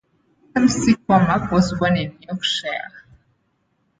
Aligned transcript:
McCormack 0.55 1.51
was 1.51 1.77
born 1.77 1.95
in 1.95 2.17
Yorkshire. 2.27 3.05